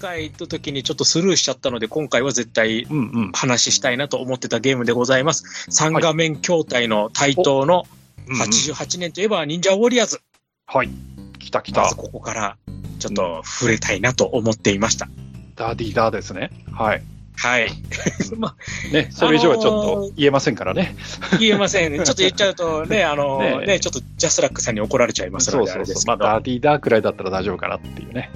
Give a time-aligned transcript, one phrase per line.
[0.00, 3.32] 回の時にちょっとスルーしちゃったので、今回は絶対うんうん。
[3.32, 5.66] 話したいなと思ってたゲームでございます。
[5.70, 7.84] 三画面筐体のタイトーの
[8.26, 10.20] うんうん88年といえば忍者ウォリアーズ。
[10.66, 10.90] はい。
[11.38, 11.96] 来た来たまず。
[11.96, 12.56] ここから
[12.98, 15.08] ちょっと触れたいなと思っていました。
[15.56, 16.50] ダディダですね。
[16.72, 17.02] はい。
[17.40, 17.70] はい。
[18.36, 18.54] ま
[18.92, 20.94] ね、それ以上はちょっと言えませんからね。
[21.32, 21.92] あ、言えません。
[21.96, 26.04] ちょっと言っちゃうとね、あの、ねねちょっと JASRACさんに怒られちゃいますので、あそうそうそう。
[26.06, 26.34] まあ。
[26.34, 28.30] ダディダくらいだったら大丈夫かなっていうね。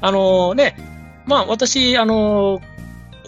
[0.00, 0.76] あのね、
[1.26, 2.60] まあ私、あの、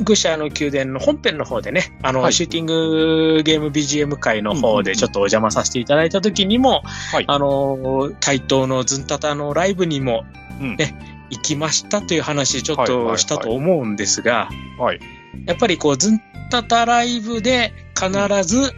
[0.00, 7.24] 愚者の宮殿の本編の方でね、あの、はいシューティングゲーム BGM 会の方でちょっとお邪魔させていただいた時にも、はい。
[7.28, 10.24] あの、対等のズンタタのライブにも
[10.60, 14.48] うんね行きましたという話ちょっとしたと思うんですが、
[14.78, 15.00] はい。
[15.46, 18.10] やっぱりこう、ズンタタライブで必
[18.44, 18.72] ず、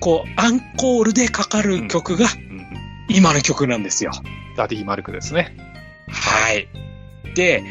[0.00, 2.50] こう、アンコールでかかる曲がうん
[3.08, 4.12] 今の曲なんですよ。
[4.56, 5.56] ダディマルクですね。
[6.08, 6.68] はい。
[7.34, 7.64] で、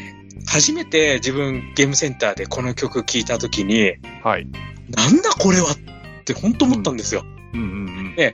[0.46, 4.48] 初めて自分ゲームセンターでこの曲聴いたときに、はい。
[4.90, 7.24] なんだこれはって本当思ったんですよ。
[7.54, 8.34] うんうんうん。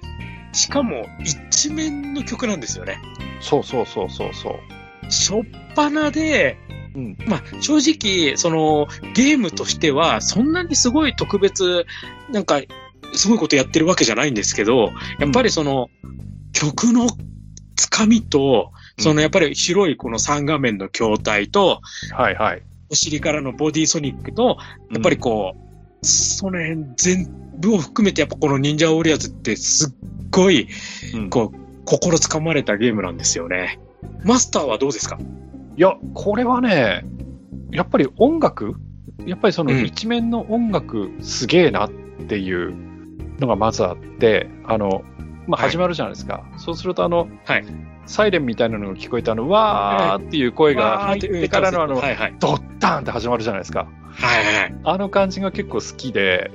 [0.54, 2.98] しかも一面の曲なんですよね。
[3.40, 4.54] そうそうそうそうそう。
[5.10, 5.44] しょっ
[5.76, 6.58] ぱなで、
[6.96, 7.18] うん。
[7.28, 11.86] まあ正直、そのゲームとしてはそんなにすごい特別、
[12.32, 12.62] なんか
[13.14, 15.90] すごいことやってるわけじゃないんですけど、やっぱりその
[16.54, 17.08] 曲の
[17.76, 21.82] つかみと、そのやっぱり白いこの3画面の筐体と、
[22.12, 22.62] はいはい。
[22.90, 24.58] お尻からのボディソニックと、
[24.92, 25.56] やっぱりこ
[26.02, 29.94] う、その辺全部を含めてやっぱこの忍者ウォリアーズってすっ
[30.30, 30.68] ごい、
[31.14, 33.80] うん、こう、心つかまれたゲームなんですよね。
[34.24, 35.18] マスターはどうですか？
[35.78, 37.06] いや、これはね、
[37.72, 38.76] やっぱり音楽？
[39.26, 41.92] やっぱりそのうん一面の音楽すげえなっ
[42.28, 42.76] ていう
[43.40, 45.04] のがまずあって、あの、
[45.48, 46.44] まあ、はい始まるじゃないですか。
[46.58, 47.66] そうするとあの、はい
[48.08, 52.36] サイレンみたいなのが聞こえて、あの、わーっていう声が入ってからのあの、はいはい。
[52.40, 53.88] ドッタンって始まるじゃないですか。
[54.12, 54.76] はいはい。
[54.84, 56.52] あの感じが結構好きで、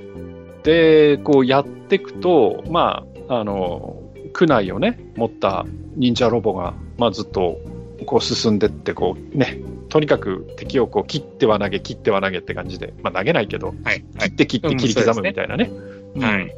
[0.63, 5.65] で、こうやっていくと、まあ、あの、区内をね、持った
[5.97, 7.59] 忍者ロボが、まあずっと
[8.05, 14.03] こう進んでって、こうね、とにかく敵をこう切っては投げ、切っては投げって感じで、まあ投げないけど、はい。
[14.19, 15.71] 切って切って切り刻むみたいなね。
[16.15, 16.53] うんはい。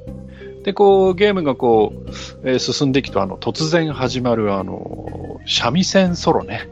[0.63, 2.09] で、こう、ゲームがこう、
[2.43, 6.67] えー進んでいくと、あの、突然始まる、あの、三味線ソロね。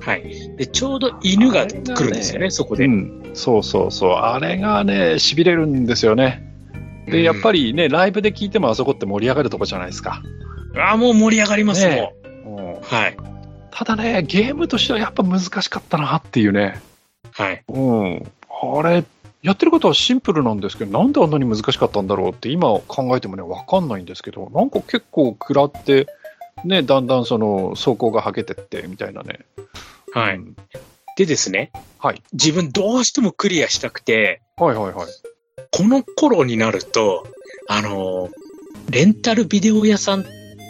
[0.00, 0.56] はい。
[0.56, 2.84] で、ちょうど犬が来るんですよね、そこで。
[2.84, 3.30] うん。
[3.34, 4.10] そうそうそう。
[4.12, 6.46] あれがね、痺れるんですよね。
[7.06, 7.66] で、やっぱり。
[7.66, 10.22] りね、ライブで聞いてもあそこって盛り上がるとこじゃないですか。
[10.76, 12.14] ああ、もう盛り上がりますね。
[12.90, 13.16] はい。
[13.70, 16.80] ただね、ゲームとしてはやっぱ難しかったなっていうね。
[17.32, 17.62] はい。
[17.68, 18.32] うん。
[18.78, 19.04] あれ、
[19.42, 26.06] やってることはシンプルなんですけど、なんであんなに難しかったんだろうって今考えてもね、わかんないんですけど、なんか結構食らって、
[26.64, 29.40] ね、だんだんその走行がはけてってみたいなね。
[30.12, 30.36] はい。
[30.36, 30.56] うん
[31.16, 31.70] でですね。
[31.98, 32.22] はい。
[32.32, 35.06] 自分どうしてもクリアしたくて、はいはいはい。
[35.70, 37.26] この頃になると、
[37.68, 38.30] あの、
[38.88, 40.24] レンタルビデオ屋さん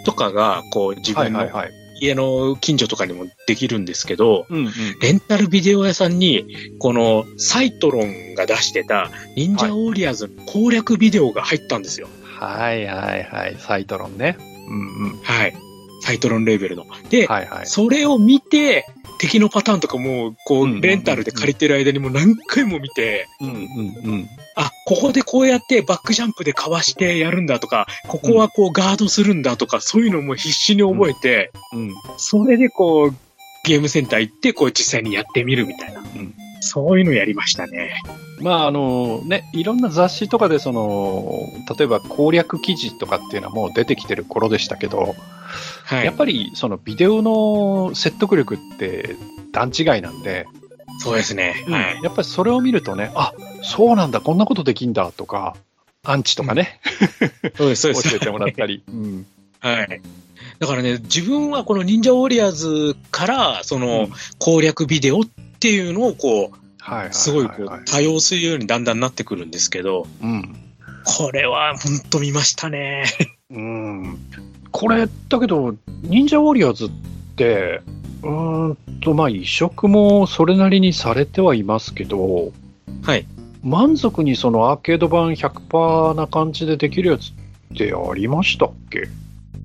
[0.04, 1.79] とかが、こう、自分のはいはいはい。
[2.00, 4.72] 家の近所とかにもできるんですけど、うんうん。
[5.00, 6.47] レンタルビデオ屋さんに、
[6.78, 12.09] このサイトロンが出してた、忍者ウォリアーズの攻略ビデオが入ったんですよ。
[12.22, 13.56] はいはいはい。
[13.59, 14.37] サイトロンね。
[14.69, 15.19] うんうん。
[15.22, 15.69] はい。
[16.00, 16.87] サイトロンレーベルの。
[17.09, 17.66] で、はいはい。
[17.66, 18.87] それを見て、
[19.19, 24.28] 敵のパターンとかも、こう、うんうんうんレンタルで借りてる間にもう何回も見て、うんうんうん。
[24.56, 31.94] あ、ここでこうやってバックジャンプでかわしてやるんだとか、ここはこうガードするんだとか、そういうのも必死に覚えて、うん。
[32.17, 33.15] それでこう、
[33.65, 36.00] ゲームセンター行って、こう実際にやってみるみたいな。
[36.00, 38.00] んそういうのやりましたね。
[38.41, 45.15] まああのね、いろんな雑誌とかでその、例えば攻略記事とかっていうのはもう出てきてる頃でしたけど、
[45.84, 46.04] はい。
[46.04, 49.16] やっぱりそのビデオの説得力って
[49.53, 50.47] 段違いなんで、
[50.99, 51.65] そうですね。
[51.69, 52.00] はい。
[52.03, 53.32] やっぱりそれを見るとね、あ
[53.62, 55.56] そうなんだ、こんなことできんだとか、
[56.04, 56.81] アンチとかね、
[57.56, 58.11] そうです、そうです。
[58.11, 58.82] 教えてもらったり。
[58.88, 59.26] うん
[59.61, 60.00] はい。
[60.58, 64.08] だからね、自分はこの忍者ウォリアーズから、その、
[64.38, 65.25] 攻略ビデオっ
[65.60, 70.56] ていうのをこう、すごいこう、多用するようにだんだんなってくるんですけど、うん
[71.02, 73.04] これは本当見ましたね。
[73.50, 74.18] うん
[74.70, 76.90] これ、だけど、忍者ウォリアーズっ
[77.36, 77.82] て、
[78.22, 82.52] うーんと、まあ、移植もそれなりにされてはいますけど、
[83.02, 83.26] はい。
[83.62, 89.08] 満足にそのアーケード版100%な感じでできるやつってありましたっけ、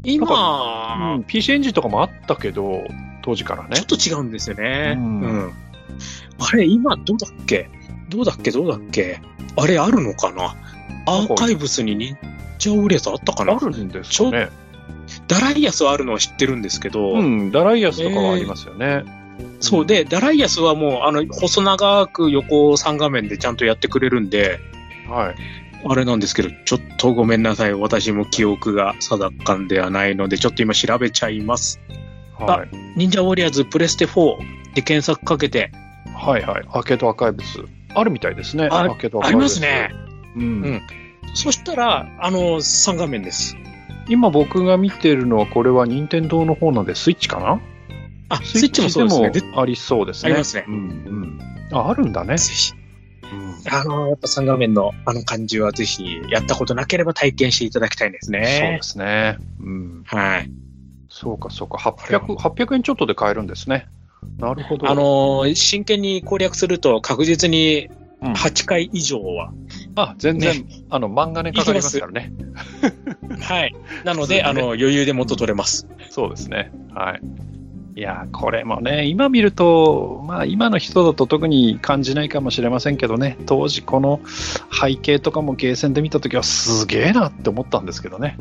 [0.04, 2.84] 今、うん、?PC エンジンとかもあったけど、
[3.22, 3.86] 当時からねちょっ。
[3.86, 4.96] と違うんですよね。
[4.98, 5.54] ううんん。
[6.40, 7.70] あれ、今どうだっけ？
[8.10, 8.52] どうだっけ？
[8.52, 9.20] どうだっけ？
[9.58, 10.56] あれあるのかな？
[11.08, 12.18] アーカイブスに忍
[12.58, 13.54] 者ウォリアーズあったかな？
[13.54, 14.50] あるんですかね。
[15.28, 19.04] ダライアスはあるのは知ってるんですけど、うん、ダライアスとかはありますよね。
[19.60, 24.60] そうで、ダライアスはもう、あの、細長く横3画面でちゃんとやってくれるんで、
[25.08, 25.36] はい。
[25.88, 27.74] あれなんですけど、ちょっとごめんなさい。
[27.74, 31.80] 私も記憶が定かんではないので、ちょっと今調べちゃいます。
[32.40, 32.70] はい。
[32.98, 34.38] 忍者ウォリアーズプレステ4
[34.74, 35.72] で検索かけて、
[36.16, 36.66] はいはい。
[36.70, 37.60] アーケードアーカイブス。
[37.94, 38.68] あるみたいですね。
[38.72, 39.60] あアーケードアーありカイブス。
[39.62, 39.90] ますね。
[40.36, 40.42] うん。
[40.44, 40.82] うん
[41.34, 43.58] そしたら、あの、3画面です。
[44.08, 47.60] 今僕が見てるのは、これは任天堂の方なんで、スイッチかな？
[48.30, 49.30] あ、スイッチもそうですね。
[49.32, 50.30] ででもありそうですね。
[50.32, 50.76] ありますねうん
[51.72, 51.78] うん。
[51.78, 52.38] あ、あるんだね。
[52.38, 52.74] ぜひ。
[53.70, 58.84] あの、やっぱ3画面のあの感じはぜひ、やったことなければ体験していただきたいですそうねで。
[58.84, 59.38] すね。
[59.60, 60.04] うん。
[60.06, 60.50] はい。
[61.10, 61.78] そうかそうか。
[61.78, 63.88] 800、800円ちょっとで買えるんですね。
[64.38, 64.90] なるほど。
[64.90, 67.90] あ、の、真剣に攻略すると確実に
[68.22, 69.52] うん8回以上は。
[69.96, 72.34] あ、全然、あの、漫画ねかかりますからね。
[73.42, 73.76] はい。
[74.04, 75.88] なので、ねあの、余裕で元取れます。
[76.10, 76.72] そうですね。
[76.94, 77.22] はい。
[77.98, 84.20] いや、これもね、今見ると、まあ、今の人だと特に感じないかもしれませんけどね、当時この
[84.70, 88.38] 背景とかもゲーセンで見たときはすげえなって思ったんですけどね。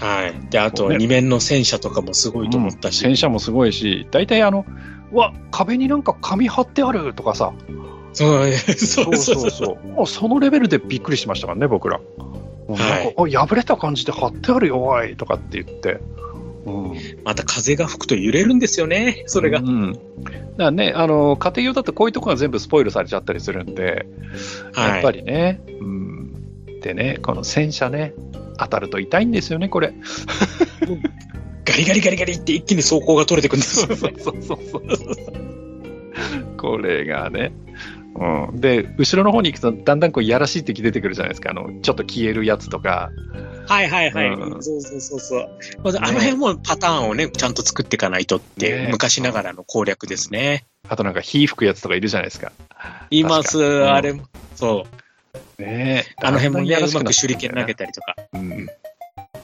[0.00, 0.34] はい。
[0.50, 2.98] で、あと、ね二面の戦車とかもすごいと思ったし。
[2.98, 4.72] 戦車もすごいし、大体あの、う
[5.12, 7.52] わ、壁になんか紙貼ってあるとかさ、
[8.12, 9.88] そうそうそうそう。
[9.88, 9.88] う。
[9.94, 12.00] もうそのレベルでびっくりしましたからね、僕ら。
[12.68, 16.00] はいお破れた感じで貼ってあるよ、おいとかって言って。
[16.66, 19.58] うん、また風が吹くと揺れるんですよね、それが。
[19.58, 19.92] うん。
[19.92, 20.00] だか
[20.56, 24.06] らね、あの、家庭用だとこういうところが全部スポイルされちゃったりするんで、
[24.76, 25.18] やっぱり。
[25.18, 26.32] りね、うん。
[26.80, 28.14] でね、この戦車ね、
[28.58, 29.92] 当たると痛いんですよね、これ。
[31.64, 33.96] ガリガリガリガリって一気に走行が取れてくるんですよね。
[33.96, 34.80] そうそうそう。
[36.56, 37.52] これがね。
[38.14, 41.50] うん、で、後ろの方に行くと、だんだんこう、やらしい敵出てくるじゃないですか。
[41.50, 43.10] あの、ちょっと消えるやつとか。
[43.66, 44.28] はいはいはい。
[44.30, 45.48] うんそうそうそうそう。
[45.84, 50.66] まずあの辺もパターンをね、ちゃんと作っていかないとって、ね昔ながらの攻略ですね。
[50.88, 52.52] あとなんか火吹くやつとかいるじゃないですか。
[53.10, 54.24] います、うんあれも。
[54.56, 54.86] そ
[55.58, 55.62] う。
[55.62, 58.16] ねえあの辺もね、うまく手裏剣投げてたりとか。
[58.32, 58.66] うん。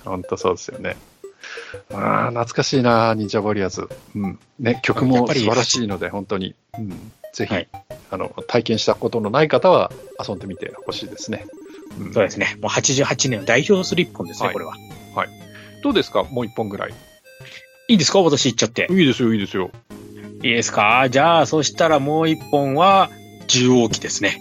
[0.04, 0.96] 本当そうですよね。
[1.92, 3.88] ああ、懐かしいな、忍者ウォリアーズ。
[4.14, 4.38] うん。
[4.58, 6.54] ね、曲も素晴らしいので、本当に。
[6.78, 7.12] うん。
[7.32, 7.68] ぜひ、はい
[8.10, 9.90] あの、体験したことのない方は
[10.26, 11.44] 遊んでみてほしいですね。
[11.98, 12.56] うんそうですね。
[12.60, 14.74] もう88年を代表する一本ですね、はいこれは。
[15.82, 16.24] どうですか？
[16.24, 16.94] もう一本ぐらい。
[17.88, 18.20] いいですか？
[18.20, 18.86] 私言っちゃって。
[18.90, 19.70] いいですよ、いいですよ。
[20.42, 21.08] いいですか？
[21.10, 23.10] じゃあ、そしたらもう一本は、
[23.46, 24.40] 重王機ですね。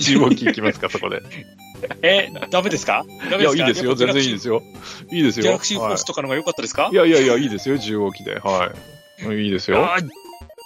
[0.00, 1.20] 中央機行きますか、そこで。
[2.02, 3.04] え、ダメですか？
[3.30, 4.54] ダいや、いいですよ、全然いいですよ。
[4.54, 4.62] よ。
[5.10, 5.42] いいですよ。
[5.44, 8.38] ギャラクシーフォースはとかの方が良かったですか、い、いやいやいや、いいですよ、中央機で。
[8.38, 8.72] は
[9.22, 9.24] い。
[9.42, 9.84] いいですよ。
[9.84, 10.08] あー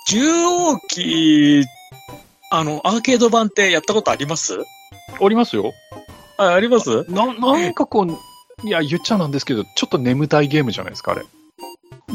[0.07, 1.65] 重王機、
[2.51, 4.55] あの、アーケード版ってやったことあります？
[5.21, 5.73] ありますよ。
[6.37, 7.05] あ、あります？
[7.11, 11.23] な、なんかこう、いや、言っちゃなんですけど、ちょっと眠たいゲームじゃないですか、あれ。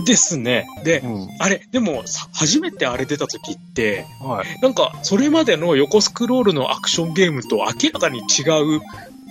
[0.06, 0.68] ですね。
[0.84, 1.28] で、うん。
[1.40, 4.62] あれ、でも、さ初めてあれ出た時って、はい。
[4.62, 8.44] なんか、それまでの横スクロールのアクションゲームと明らかに違
[8.78, 8.82] う、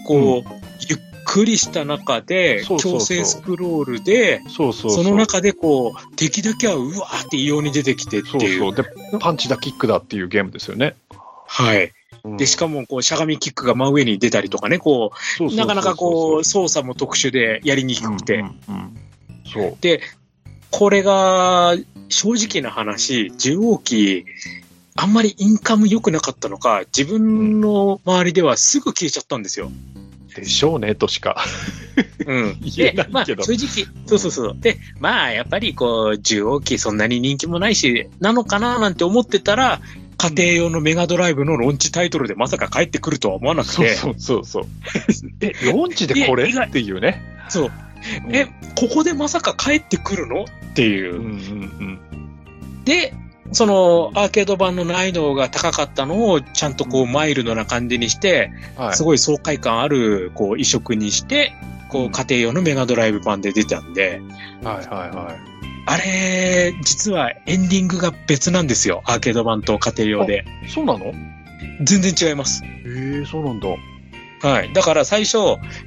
[0.07, 0.51] こう、
[0.89, 8.59] ゆっくりした中で、強制スクロールで、そうそうその中でこう、敵だけはうわーって異様に出てきてっていう。
[8.59, 8.85] そうそう。
[8.85, 10.97] で、パンチだ、キックだっていうゲームですよね。
[11.47, 11.93] はい。
[12.37, 18.35] で、しかかも、こう、しゃがみキックが真上に出たりとかね、こう、なかなかこう、操作も特殊でやりにくくて。
[18.35, 18.99] うんうんうん
[19.53, 19.77] そう。
[20.71, 21.75] これが、
[22.09, 24.25] 正直な話、重王機、
[24.95, 29.71] あんまりインカム良くなかったのか、自分の周りではすぐ消えちゃったんですよ。
[30.35, 31.37] でしょうね、としか。
[32.27, 32.61] うん。
[32.77, 33.47] で、まあ、正直、
[34.07, 34.57] そうそうそう。
[34.59, 39.81] で、まあ、やっぱりこう、重王機そんなに人気もないし、なのかななんて思ってたら、
[40.17, 44.65] 家庭用のメガドライブのローンチタイトルでまさか帰ってくるとは思わなくて、そうそうそう
[45.13, 45.31] そう。
[45.41, 46.51] え、ローンチでこれ？
[46.51, 47.23] っていうね。
[47.49, 47.73] そう。
[48.31, 50.45] え、ここでまさか帰ってくるの？
[50.45, 51.17] っていう。
[51.17, 51.99] うんうん
[52.85, 53.13] で、
[53.53, 58.85] そのアーケード版の難易度が高かったのをちゃんとこうマイルドな感じにして、うん。
[58.87, 58.95] はい。
[58.95, 61.53] すごい爽快感あるこう移植にして、
[61.91, 64.23] こうんう家庭用のメガドライブ版で出たんで、
[64.63, 65.59] はいはいはい。
[65.87, 69.03] あれ、実はエンディングが別なんですよ。
[69.07, 70.45] アーケード版と家庭用で。
[70.69, 71.15] そうなの？
[71.83, 72.63] 全然違います。
[72.65, 73.69] へえ、そうなんだ。
[74.43, 74.73] はい。
[74.73, 75.39] だから最初、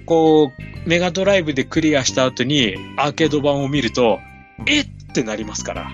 [0.06, 4.20] こう、メガドライブでクリアした後にアーケード版を見ると、
[4.66, 4.82] え？
[4.82, 5.92] ってなりますから。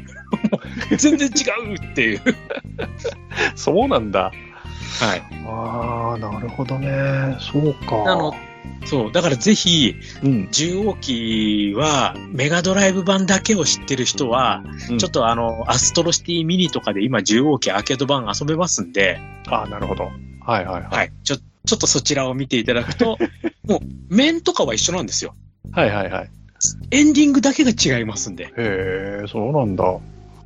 [0.98, 2.22] 全然違うっていう。
[3.56, 4.32] そうなんだ。
[5.00, 5.22] はい。
[5.46, 7.36] ああ、なるほどね。
[7.40, 8.04] そうか。
[8.04, 8.34] なの
[8.86, 9.12] そう。
[9.12, 10.48] だからぜひ、うん。
[10.52, 20.06] 重王機は、メガドライブ版だけを知ってる人は、うんちょっとあの、アストロシティミニとかで今重王機アーケード版遊べますんで、ああ、なるほど。
[20.06, 20.84] はいはいはい。
[20.84, 21.12] はい。
[21.24, 21.38] ちょ、
[21.68, 23.18] ちょっとそちらを見ていただくと、
[23.68, 25.36] もう、面とかは一緒なんですよ。
[25.72, 26.32] はいはいはい。
[26.90, 28.46] エンディングだけが違いますんで。
[28.46, 29.84] へえ、そうなんだ。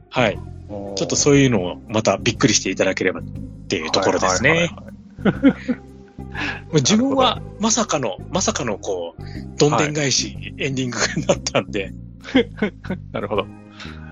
[0.10, 0.38] はい。
[0.38, 3.24] ちょっとそういうのをまたびっくりしていただければっ
[3.68, 4.70] ていうところですね。
[6.74, 11.94] 自分はまさかの、まさかのこう、どんでん返し、エンディングになったんで、
[13.12, 13.46] なるほど。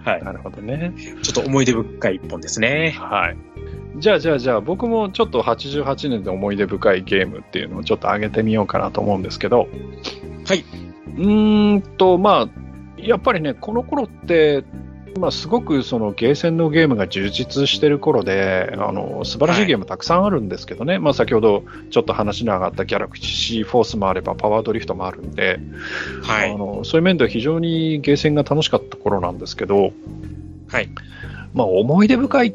[0.03, 0.23] はい。
[0.23, 0.93] なるほどね。
[1.21, 2.95] ちょっと思い出深い一本ですね。
[2.97, 3.37] はい。
[3.99, 9.67] じゃあじゃあじゃあ僕もちょっと88年で思い出深いゲームっていうのをちょっと上げてみようかなと思うんですけど。
[10.45, 10.63] はい。
[11.17, 12.49] うーんと、まあ、
[12.97, 14.63] やっぱりね、この頃って、
[15.19, 20.97] まあ、すごくそのゲーセンのゲームが充実してる頃で、あの、素晴らしいゲームたくさんあるんですけどね。
[20.97, 25.59] まあ、先ほどちょっと話の上がったギャラクシーフォースもあれば、パワードリフトもあるんで、
[26.23, 26.53] はい。
[26.53, 29.91] あのそういう面では非常にゲーセンが楽しかった頃なんですけど、
[30.69, 30.89] はい。
[31.53, 32.53] まあ、思い出深いっ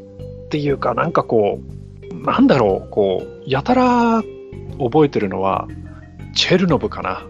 [0.49, 4.23] ていうか、なんかこう、なんだろう、こう、やたら
[4.79, 5.67] 覚えてるのは、
[6.33, 7.25] チェルノブかな。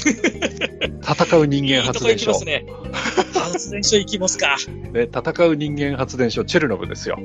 [0.00, 2.64] 戦う人間発電所いいね。
[3.34, 4.56] 発電所行きますか。
[4.92, 7.18] ね、戦う人間発電所、チェルノブですよ。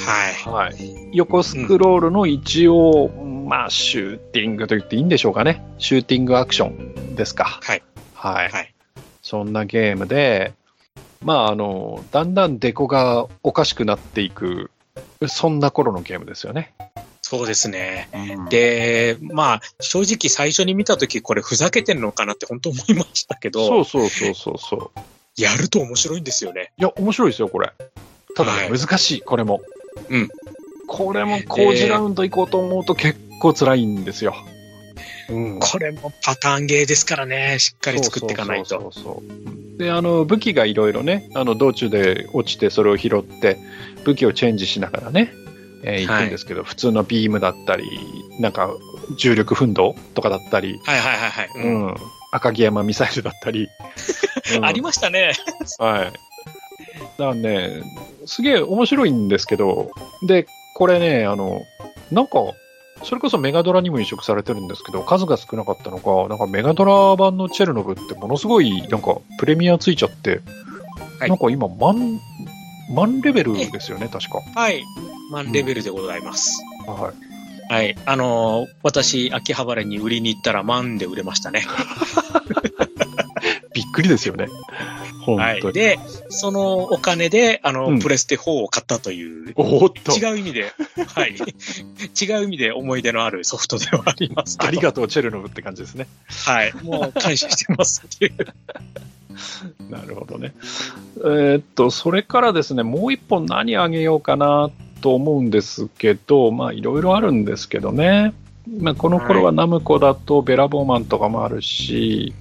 [0.00, 0.52] はい。
[0.52, 1.08] はい。
[1.12, 5.64] 横スクロールの一応、まあ、シューティングと言っていいんでしょうかね。
[5.78, 7.60] シューティングアクションですか。
[7.62, 7.82] はい。
[8.14, 8.48] はい。
[8.50, 8.74] はい。
[9.22, 10.52] そんなゲームで、
[11.22, 14.70] まあ、あの、だんだんデコがおかしくなっていく、
[15.26, 16.74] そんな頃のゲームですよね。
[17.20, 18.08] そうですね。
[18.50, 25.00] で、まあ、正直最初に見たとき、これふざけてんのかなって本当思いましたけど、そうそうそうそうそう。
[25.40, 26.72] やると面白いんですよね。
[26.78, 27.72] いや、面白いですよ、これ。
[28.36, 29.62] ただね、はい難しい、これも。
[30.10, 30.28] うん。
[30.86, 34.34] これも工事ラウンド行こうと思うと結構辛いんですよ。
[35.28, 35.58] うん。
[35.60, 38.92] これもパターンゲーですからね、しっかり作っていかないと。
[39.78, 43.58] で、あの、武器がいろいろね、あの、道中で落ちてそれを拾って、
[44.04, 45.32] 武器をチェンジしながらね、
[45.84, 47.84] えー行くんですけど、普通のビームだったり、
[48.38, 48.70] なんか、
[49.18, 51.48] 重力奮闘とかだったり、はいはいはいはい。
[51.56, 51.96] ううんん、
[52.32, 53.68] 赤城山ミサイルだったり、
[54.56, 55.32] うんありましたね。
[55.78, 56.06] はい。
[56.06, 56.14] だか
[57.18, 57.82] らね、
[58.26, 59.90] すげえ面白いんですけど、
[60.26, 61.62] で、これね、あの、
[62.10, 62.38] なんか、
[63.04, 70.40] それこそメガドラにも移植されてるんですけど、数が少なかったのか、なんかメガドラ版のチェルノブってものすごい、なんかプレミアついちゃって、
[71.18, 72.20] はいなんか今、満、
[72.90, 74.40] 満レベルですよね、確か。
[74.54, 74.82] はい。
[75.30, 76.60] 満レベルでございます。
[76.86, 77.72] はい。
[77.72, 77.96] はい。
[78.06, 81.64] あのー私、秋葉原に売りに行ったら万で売れましたね。
[83.72, 84.48] びっくりですよね。
[85.26, 85.72] はい。
[85.72, 85.98] で、
[86.28, 90.72] そのお金で、あの、うんプレステ4を買ったという、おーっと、違う意味で、
[91.06, 91.34] はい。
[92.20, 94.58] 違う意味で思い出のあるソフトではあります。
[94.60, 96.08] ありがとう、チェルノブって感じですね。
[96.46, 96.72] はい。
[96.82, 98.46] もう感謝してますっていう。
[99.90, 100.52] なるほどね。
[101.18, 108.34] えーっと、それからですね、もう一本何あげようかなと思うんですけど、まあいろいろあるんですけどね。
[108.80, 112.34] まあ、この頃はナムコだとベラボーマンとかもあるし、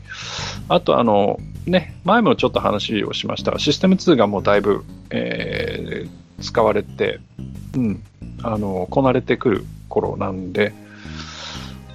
[0.70, 7.20] あとあの、ね、前もちょっと話をしましたが、システム2がもうだいぶ、えー使われて、
[7.76, 8.04] うん、
[8.44, 10.74] あの、こなれてくる頃なんで、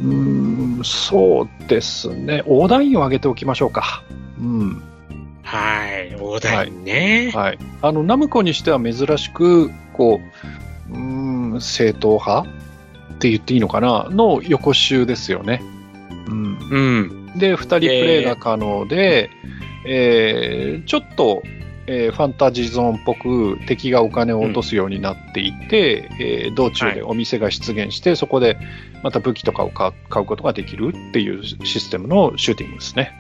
[0.01, 4.03] うーん、そうですね、オーダーインを上げておきましょうか。
[4.39, 4.83] うん。
[5.43, 6.17] はい。
[6.17, 7.31] 大台ね。
[7.35, 7.59] はい。
[7.83, 10.21] あの、ナムコにしては珍しく、こ
[10.91, 12.47] う、うーん、正統派
[13.15, 15.63] って言っていいのかなの横集ですよね。
[16.29, 16.59] うん。
[16.71, 17.39] うん。
[17.39, 19.31] で、二人プレイが可能で、
[19.87, 21.43] えーちょっと、
[21.87, 28.59] えーファンタジーゾーンっぽく敵がお金を落とすようになっていて、えー道中でお店が出現して、そこで
[29.03, 33.13] また武器とかを買うことができるっていうシステムのシューティングですね。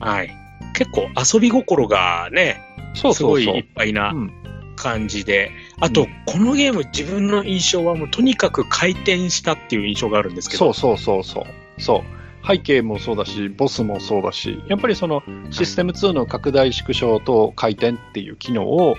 [0.00, 0.30] はい。
[0.74, 2.60] 結構遊び心がね、
[2.94, 3.60] そうすごいそうそう。
[3.60, 4.32] いっぱいなうん
[4.76, 5.50] 感じで、
[5.80, 11.46] あと、うんこのゲーム自分の印象はもうとにかく回転したっていう印象があるんですけど、そうそうそうそ
[11.78, 11.82] う。
[11.82, 12.46] そう。
[12.46, 18.96] 背景もそうだし、ボスもそうだし、やっぱりそのシステム2の拡大縮小と回転っていう機能を、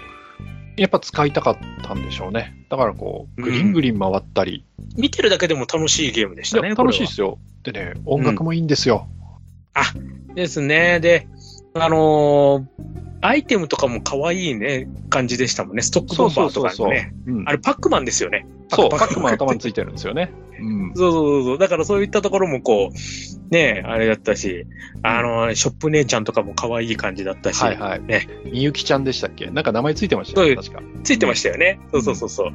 [0.78, 2.66] やっぱ使いたかったんでしょうね。
[2.70, 4.66] だからこう、グリングリン回ったり。
[4.98, 6.76] 見てるだけでも楽しいゲームでしたね。
[6.76, 7.40] 楽しいですよ。
[7.64, 9.08] でね、音楽もいいんですよ。
[9.16, 9.40] こ
[9.76, 11.00] れはですね。
[11.00, 11.28] で、
[11.74, 15.84] あのーアイテムとかも可愛いね、感じでしたもんね。
[15.84, 17.14] ストックボンバーとかのね。
[17.28, 18.46] うんあれ、パックマンですよね。
[18.70, 20.32] そう、パックマンン頭についてるんですよね。
[20.60, 20.94] うん。
[20.98, 21.58] そうそうそう。
[21.60, 24.66] だからそういったところもこう、ねあれだったし、
[25.04, 28.02] あの、ショップ姉ちゃんとかも可愛い感じだったし、はいはい。
[28.02, 29.46] ねみゆきちゃんでしたっけ？
[29.48, 30.82] なんか名前ついてましたよね、確か。
[31.04, 31.80] ついてましたよね。
[31.92, 32.52] そうそうそうそう。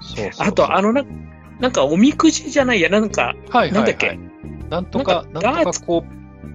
[0.00, 1.04] そうあと、あのな、
[1.60, 4.18] なんかおみくじじゃないや、なんか、なんだっけ？
[4.68, 6.04] なんとか、ななんとかこ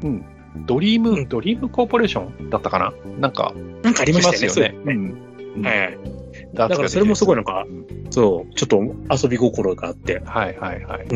[0.04, 0.26] う、うん。
[0.55, 2.93] ドリーム、うんドリームコーポレーションだったかな？
[3.20, 3.53] なんか、
[3.84, 4.62] なんかありましたよね。
[4.62, 4.84] よね。
[4.86, 5.27] そううん。
[5.55, 5.98] うんはいはい。
[6.53, 8.77] だだからそれもすごいなんかうんそう、ちょっと
[9.24, 11.08] 遊び心があって、はいはいはい。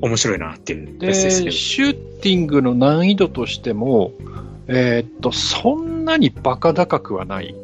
[0.00, 1.14] 面白いなっていうで。
[1.14, 4.12] シューティングの難易度としても、
[4.66, 7.54] えーっと、そんなにバカ高くはない。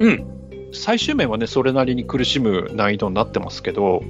[0.00, 0.24] うん。
[0.72, 4.02] 最終面はね、それなりに苦しむ難易度になってますけど、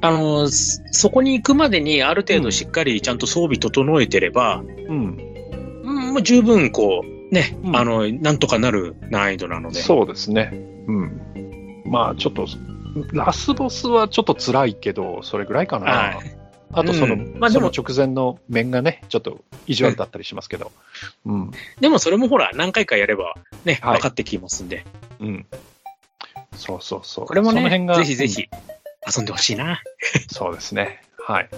[0.00, 5.27] あの、そそこに行くまでにある程度しっかりちゃんと装備整えてれば、うん、うん、
[6.08, 9.80] もう十分こう、ね、うんあの、なんとかなる難易度なので。
[9.80, 10.50] そうですね。
[10.86, 11.82] うん。
[11.84, 12.46] まあ、ちょっと、
[13.12, 15.86] ラスボスはちょっと辛いけど、それぐらいかな。
[15.86, 16.38] はい
[16.70, 20.70] あと、その、うんまあでもその直前の面がね、ちょっと意地悪だったりしますけど。
[21.24, 21.50] うん。
[21.80, 24.84] でもそれもほら、何回かやればね、はい分かってきますんで。
[25.20, 25.46] うん。
[26.54, 27.26] そうそうそう。
[27.26, 28.48] これもね、その辺がぜひぜひ
[29.16, 29.80] 遊んでほしいな。
[30.30, 31.00] そうですね。
[31.26, 31.48] はい。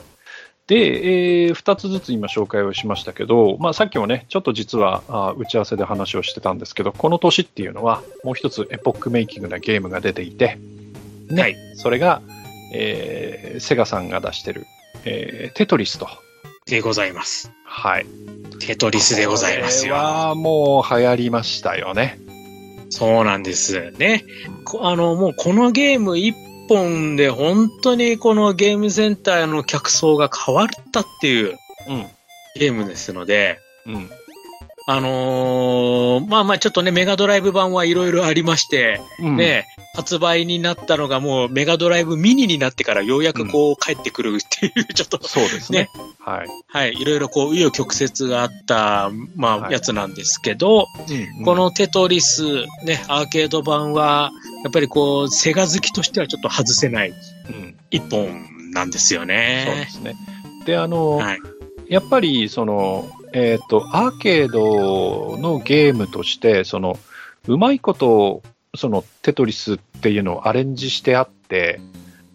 [0.71, 10.61] で、えー、2つずつ今紹介をしましたけど、まあ、さっきもね、ちょっと実はあ打ち合わせで話をしてたんですけど、この年っていうのは、もう一つエポックメイキングなゲームが出ていて、
[11.29, 12.23] ね、はいそれが、
[12.73, 14.65] えーセガさんが出してる、
[15.05, 16.07] えーテトリスと。
[16.67, 17.50] でございます。
[17.65, 18.07] はい。
[18.61, 19.95] テトリスでございますよ。
[19.95, 22.21] これはもう流行りましたよね。
[22.91, 24.25] そうなんですね。
[24.65, 26.37] こあの、もうこのゲーム一
[26.75, 31.59] 本で本当にこのゲームセンターの客層が変わったっていう
[31.89, 32.07] うん。
[32.57, 34.11] ゲームですので、うん。
[34.87, 45.91] あのーまあまあちょっとね、メガドライブ版はいろいろありまして、うん、ね、発売になったのがもうメガドライブミニになってからようやくこう帰ってくるっていう、 ちょっと、そうですね。
[46.19, 46.49] はい。
[46.67, 52.43] はい、いろいろこう、紆余曲折があった、まあ、はいやつなんですけど、うんこ、のテトリス、
[52.85, 57.14] ね、アーケード版は、やっぱりこう、セガ好きとしてはちょっと外せないう
[57.52, 59.88] ん、一本なんですよそうでね。
[59.90, 60.17] すね。
[60.67, 61.38] で、あの、はい。
[61.88, 66.99] やっぱりその、えっとアーケードのゲームとしてその
[67.47, 68.43] うまいこと
[68.76, 71.81] そのテトリスっていうのをアレンジしてあって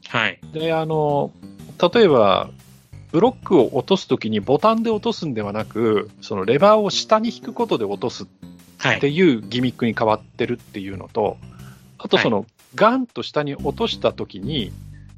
[0.07, 0.39] はい。
[0.53, 1.31] であの
[1.93, 2.49] 例えば
[3.11, 8.27] ブロックを落とすときにボタンで落とすんではなくそのレバーを下に引くことで落とすっ
[8.77, 8.99] はい。
[8.99, 11.37] ていうギミックに変わってるっていうのと
[12.05, 14.71] あとその、ガンと下に落としたときに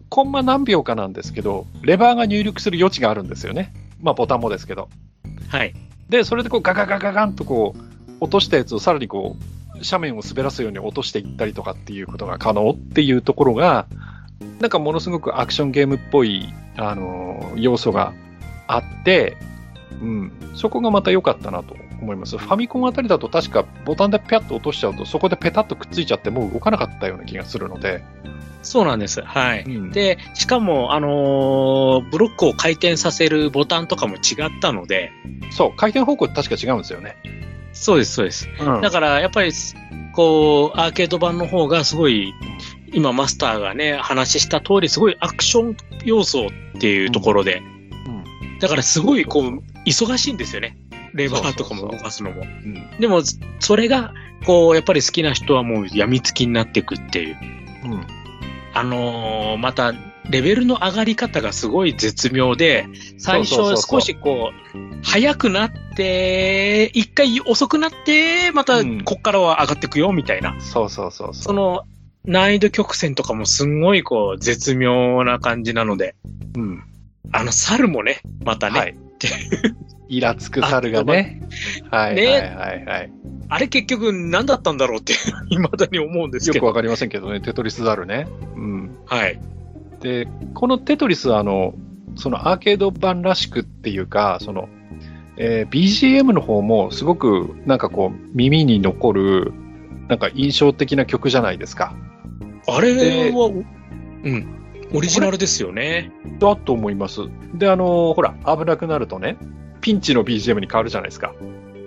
[0.10, 3.73] コンマ何秒かなんですけどレバーが入力する余地があるんですよね。
[4.02, 4.89] まあボタンもですけど。
[5.50, 5.73] はい。
[6.10, 13.88] で、それでこうガガガガガンとこう落としたやつをさらにこう斜面を滑らすように落としていったりとかっていうことが可能っていうところが、
[14.60, 16.47] なんかものすごくアクションゲームっぽい、
[16.78, 18.13] あのー要素が
[18.67, 19.38] あって、
[20.02, 22.38] うん、そこがまた良かったなと思います。
[22.38, 28.04] ファミコンあたりだと確かボタンでピャッと落としちゃうとそこでペタッとくっついちゃってもう動かなかったような気がするので、
[28.68, 29.22] そうなんです。
[29.22, 29.64] はい。
[29.64, 35.12] うんで、しかも、あのーブロックを回転させるボタンとかも違ったので、
[35.52, 37.16] そう、回転方向確か違うんですよね。
[37.74, 38.50] そうです、そうです。
[38.60, 39.52] うんだから、やっぱり、
[40.14, 42.34] こう、アーケード版の方がすごい、
[42.92, 47.62] 今マスターがね、話した通り、すごいアクション要素っていうところで、
[48.06, 50.78] うんだからすごい、こう、忙しいんですよね。
[51.13, 52.41] レバーとかも動かすのも。
[52.41, 53.21] うんでも、
[53.60, 54.13] それが、
[54.45, 57.38] こう、やっぱり好きな人はもう病みつきになっていくっていう。
[57.86, 58.08] うん
[58.73, 59.93] あのーまた、
[60.30, 70.56] レベルの上がり方がすごい絶妙で、最初少しこう、早くなって、一回遅くなって、またうんこっからは上がっていくよ、みたいな。
[70.60, 71.43] そうそうそうそ。
[71.43, 71.84] そうの、
[72.26, 76.15] 難易度曲線とかもすんごいこう、絶妙な感じなので、
[76.56, 76.84] うん
[77.32, 78.97] あの、猿もね、またね、はい。
[80.10, 81.41] イラつく猿がね。
[81.89, 83.12] はいねはいはいはい。
[83.49, 85.13] あれ結局何だったんだろうって、
[85.49, 86.65] 未だに思うんですけど。
[86.65, 88.27] よくわかりませんけどね、テトリス猿ね。
[88.56, 88.95] うん。
[89.06, 89.39] はい。
[90.01, 91.73] で、このテトリスは、あの、
[92.15, 94.69] そのアーケード版らしくっていうか、その、
[95.38, 99.53] えー BGM の方もすごくなんかこう耳に残る
[100.08, 101.95] なんか印象的な曲じゃないですか。
[102.67, 103.51] あれでは、
[104.23, 104.57] うん、
[104.93, 106.12] オリジナルですよね。
[106.39, 107.21] だと思います。
[107.54, 109.38] で、あの、ほら、危なくなるとね、
[109.82, 111.34] ピンチの BGM に変わるじゃないですか。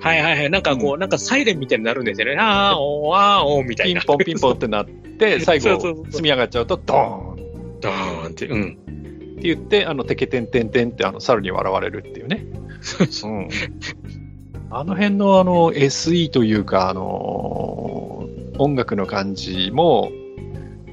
[0.00, 0.50] はいはいはい。
[0.50, 2.36] なんかこう、なんかサイレンみたいになるんですよね。
[2.38, 4.00] あーおーあーおーみたいな。
[4.00, 7.36] ピンポンピンポンってなって、最後積み上がっちゃうと、ドーンっ
[7.80, 8.46] ドーンって。
[8.46, 8.76] うん。
[9.36, 12.46] て言って、あの、テケテンテンテンってあの、猿に笑われるっていうね。
[13.24, 13.48] うん。
[14.70, 18.26] あの辺のあの、SE というか、あの、
[18.58, 20.10] 音楽の感じも、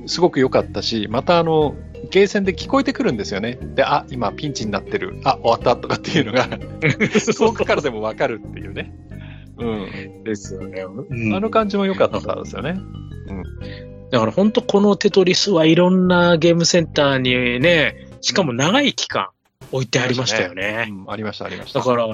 [0.06, 1.76] すごく良かったし、またあの、
[2.10, 3.58] ゲーセンで聞こえてくるんですよね。
[3.76, 5.20] で、あ、今ピンチになってる。
[5.24, 6.48] あ、終わったとかっていうのが、
[7.38, 8.93] 遠くからでもわかるっていうね。
[9.58, 10.24] うん。
[10.24, 10.82] ですよね。
[10.82, 12.80] うんあの感じも良かったですよね。
[14.12, 19.30] だから本当このテトリスはいろんなゲームセンターにね、しかも長い期間
[19.72, 20.88] 置いてありましたよね。
[20.89, 21.80] うん、ありました、ありました。
[21.80, 22.08] だから、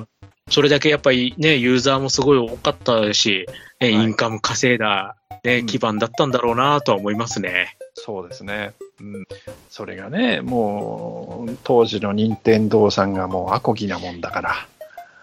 [0.49, 3.45] それだけやっぱりね、ユーザーもすごい多かったし、
[3.79, 7.77] ね、はいインカム稼いだ、ねうん基盤だったんだろうなとは思いますね。
[7.95, 8.73] そうですね。
[8.99, 9.25] うん。
[9.69, 14.67] それがね、もう、当時の任天堂さんがもうアコギなもんだから、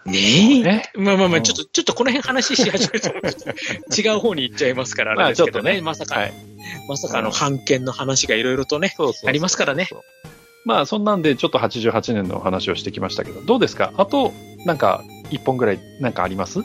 [0.07, 0.63] ねえ。
[0.63, 0.83] ね。
[0.95, 5.81] まあまあまあ、うんちょっと、ちょっとこの辺話し始めると、違う方に行っちゃいますから、あれですけどね。
[5.83, 6.33] まさか、はい。
[6.89, 8.95] まさかあの、判権の話がいろいろとね、
[9.27, 9.89] ありますからね。
[10.65, 13.93] まあ、そんなんで、ちょっと88年の話をしてきましたけど、どうですか？
[13.97, 14.33] あと、
[14.65, 16.61] なんか、一本ぐらい、なんかあります？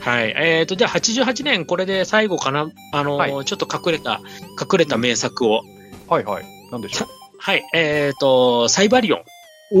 [0.00, 0.34] はい。
[0.36, 2.70] えっ、と、じゃあ88年、これで最後かな？
[2.92, 4.20] あのーはちょっと隠れた、
[4.60, 5.62] 隠れた名作を。
[6.08, 6.44] はいはい。
[6.70, 7.06] なんでしょ
[7.38, 7.62] はい。
[7.74, 9.18] えっ、と、サイバリオン。
[9.70, 9.80] うお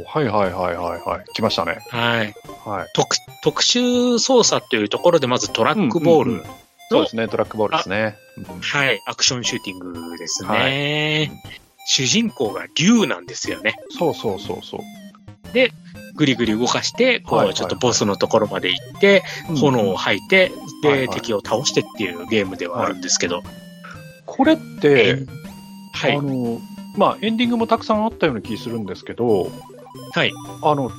[0.00, 1.24] おはいはいはいはいはい。
[1.34, 1.78] 来ましたね。
[1.90, 2.34] はい。
[2.64, 2.88] はい。
[2.94, 6.30] 特、特殊操作というところで、まずトラックボール。
[6.32, 6.50] うんうんうん
[6.92, 8.16] そうですね、トラックボールですね。
[8.36, 9.00] うんはい。
[9.06, 9.78] アクションシューティン
[10.10, 11.30] グですね。
[11.30, 11.30] は
[11.86, 13.76] 主人公が竜なんですよね。
[13.96, 14.80] そうそうそうそう。
[16.14, 19.22] ぐりぐり動かして、こう、ちょっとボスのところまで行って、
[19.58, 23.42] 炎を吐いて、で、敵を倒してっていうゲームではあるんですけど。
[24.26, 25.26] これって、
[25.92, 26.22] はいあ。
[26.22, 26.60] の、
[26.96, 29.50] まあ、エンディングもたくさんあったような気するんですけど、
[30.14, 30.32] はい。
[30.62, 30.90] あの、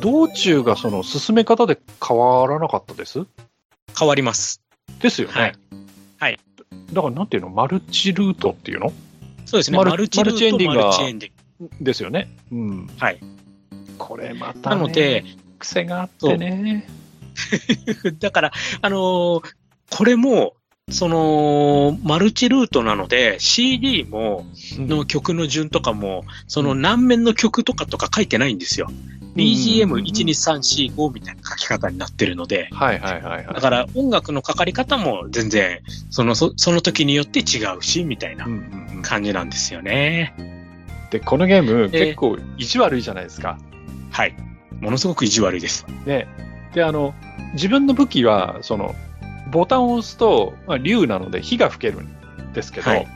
[0.00, 3.26] 道中がその進め方で変わらなかったです？
[3.98, 4.62] 変わります。
[5.00, 5.34] ですよね。
[5.34, 5.54] はい。
[6.18, 6.38] はい。
[6.92, 7.50] だからなんていうの？
[7.50, 8.92] マルチルートっていうの？
[9.44, 9.76] そうですね。
[9.76, 12.28] マルチルートマルチエンディングがマルチエンディングですよね。
[12.50, 12.86] うん。
[12.98, 13.20] はい。
[13.96, 15.24] これまた、なね、ので、
[15.58, 16.86] 癖があってね。
[18.20, 19.42] だから、あのー
[19.90, 20.54] これも、
[20.90, 24.44] その、マルチルートなので、CD も、
[24.76, 28.88] の曲の順とかも、その何面の曲とかとか書いてないんですよ。
[29.36, 33.46] BGM12345 みたいな書き方になってるので、はいはいはいはい。
[33.46, 35.80] だから音楽のかかり方も全然、
[36.10, 38.46] その、そその時によって違うし、みたいな
[39.02, 40.34] 感じなんですよね。
[41.10, 43.58] で、このゲーム、で結構意地悪いじゃないですか。
[44.14, 44.34] はい。
[44.80, 45.84] ものすごく意地悪いです。
[46.06, 46.28] ね。
[46.72, 47.14] で、あの、
[47.54, 48.94] 自分の武器は、その、
[49.50, 53.06] ボタンを押すと、まあ、竜なので火が吹けるんですけど、はい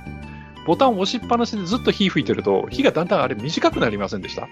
[0.66, 4.48] ボタンを押しっぱなしでずっと火吹いてると、火がだんだんあれ短くなりませんでした？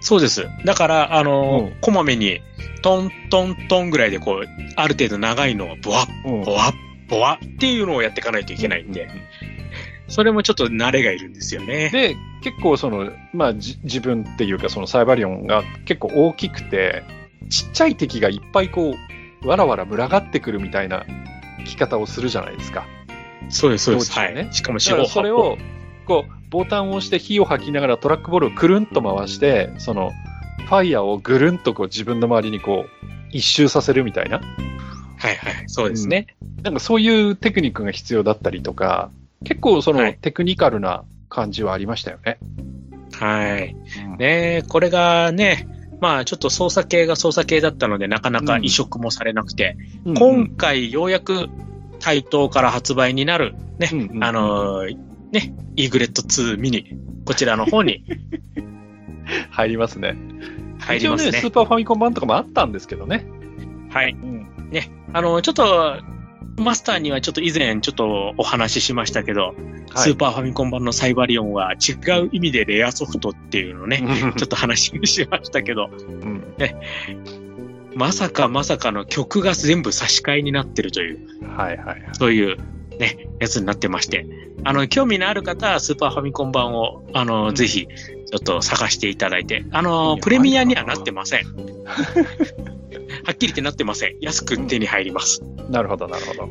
[0.00, 0.48] そうです。
[0.64, 2.40] だから、あのーうんこまめに、
[2.82, 4.44] トントントンぐらいでこう、
[4.74, 6.72] ある程度長いのをボワッ、うんボワッ、
[7.08, 9.08] ボワッっていうのをやっていかないといけないんで、
[10.08, 11.88] それもちょっと慣れがいるんですよね。
[11.90, 17.02] で、結構その、まあ、じ自分っていうか、そのサイバリオンが結構大きくて、
[17.48, 18.94] ちっちゃい敵がいっぱいこ
[19.42, 21.04] う、わらわら群がってくるみたいな
[21.66, 22.86] 着方をするじゃないですか。
[23.48, 24.18] そうです、そうです。
[24.18, 24.48] ねはい。
[24.52, 25.58] しかもだからそれを、
[26.06, 30.12] こう、ボタンを押して火を吐きながらトラックボールをくるんと回して、その、
[30.66, 34.38] ファイヤーをぐるんとこう自分の周りにこう、一周させるみたいな。
[34.38, 36.26] はいはい、そうですね。
[36.62, 39.10] なんかそういうテクニックが必要だったりとか、
[39.44, 42.38] 結構そのはいテクニカルな感じはありましたよね。
[43.12, 43.76] はい。
[44.06, 45.68] うんねこれがね、
[46.00, 51.48] まあちょっと操作系が操作系だったので、なかなか移植もされなくて、うん今回ようやく
[52.00, 54.96] 対等から発売になる、ね、うんうんあのー
[55.32, 58.04] ね、イーグレット2ミニ、こちらの方に
[59.50, 60.16] 入りますね。
[60.78, 61.50] 入りますね一応ね、スー。
[61.50, 63.26] パーファミコン版とかもあったんですけどね。
[63.90, 64.14] はい。
[64.70, 65.96] ね、あの、ちょっと、
[66.56, 69.54] マスターにはちょっと以前ちょっとお話ししましたけど、
[69.96, 76.44] スーパーファミコン版のサイバリオンは違う意味でレアソフトっていうのをね、ーちょっと話しましたけど、うん。
[77.94, 82.02] まさかまさかの曲が全部差し替えになってるという、はいはいはい。
[82.12, 82.56] そういう
[82.98, 84.26] ね、やつになってまして、
[84.64, 87.54] あの、興味のある方はスーパーファミコン版を、あの、うん。
[87.54, 91.40] ぜひ、ちょっと探していただいて、あいの、やプレミアにはなってません。
[93.24, 94.16] はっきり言ってなってません。
[94.20, 95.42] 安く手に入ります。
[95.70, 96.48] なるほどなるほど。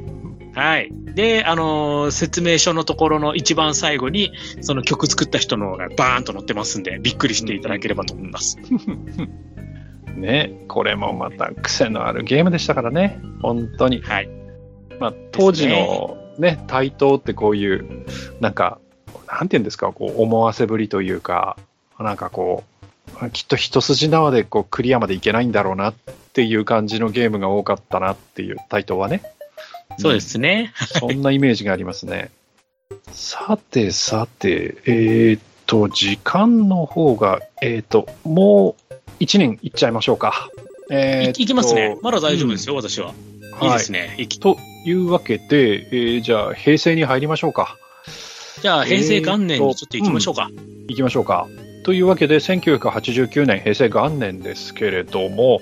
[0.55, 0.89] はい。
[1.15, 8.57] で、あのー説明書のところの一番最後に、その曲作った人のがバーンと載ってますんで、びっくりしていただければと思います。
[10.15, 13.19] ね、これもまた癖のあるゲームでしたからね。
[13.41, 14.01] 本当に。
[14.01, 14.29] はい。
[14.99, 18.05] まあ、当時のね、対等ってこういう、
[18.39, 18.79] なんか、
[19.27, 21.57] なんていうんですか、こう、思わせぶりというか、
[21.99, 25.93] なんかこう、きっと一筋縄でこうクリアまでいけないんだろうなっ
[26.33, 29.21] ていう感じのゲームが多かったなっていう対等はね。
[29.99, 30.73] そうですね。
[30.99, 32.31] そんなイメージがありますね。
[33.11, 38.93] さてさて、えーっと、時間の方が、えーっと、もう
[39.23, 40.49] 1年いっちゃいましょうか。
[40.91, 41.97] えーいいきますね。
[42.01, 43.13] まだ大丈夫ですよ、私は。
[43.61, 44.15] いいですね。
[44.17, 47.77] いきというわけで、えーじゃあ平成に入りましょうか。
[48.61, 50.49] じゃあ、平成元年にちょっと行きましょうか。
[50.87, 51.47] 行きましょうか。
[51.83, 55.59] というわけで、1989年、平成元年ですけれども、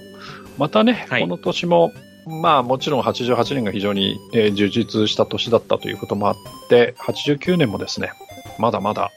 [0.58, 1.92] またね、はいこの年も、
[2.28, 6.36] まあもちろん88年が非常に、えー充実した年だったということもあっ
[6.70, 8.12] て、89年もですね、
[8.60, 9.12] まだまだ、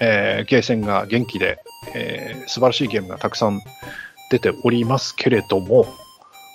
[0.00, 1.58] えーゲーセンが元気で、
[1.94, 3.60] えー素晴らしいゲームがたくさん
[4.30, 5.86] 出ておりますけれども、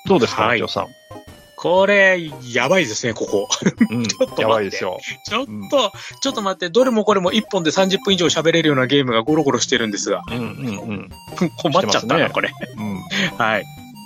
[0.08, 0.88] どうですか、はいさん？
[1.56, 3.48] これ、やばいですね、ここ。
[3.90, 5.00] うん ちょっと待ってやばいですよ。
[5.26, 11.10] ちょっと、ちょっと待って、どれもこれも1本で30分以上喋れるようなゲームがゴロゴロしてるんですが、うんうんうん。
[11.64, 12.52] 困っちゃったな、ねこれ。
[12.78, 13.00] うん
[13.40, 13.64] はい。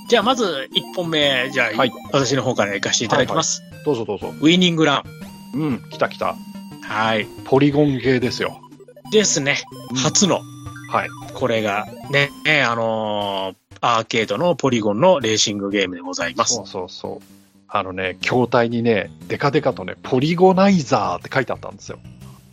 [0.08, 3.62] じゃあ、まず1本目、じゃあ、はい私の方から行かせていただきます。
[3.86, 4.34] どうぞどうぞ。
[4.39, 5.04] ウィニングラ
[5.54, 5.58] ン。
[5.58, 6.36] うん、来た来た。
[6.82, 7.28] はい。
[7.46, 8.62] ポリゴンゲーですよ。
[9.12, 9.58] ですね。
[9.91, 10.41] うん初の、
[10.89, 11.10] はい。
[11.34, 16.63] これがね、ねあのーアーケードのポリゴンのレーシングゲームでございますそ。
[16.63, 17.38] うそうそう。
[17.70, 22.00] あのね、筐体にね、デカデカとね、ポリゴナイザーって書いてあったんですよ。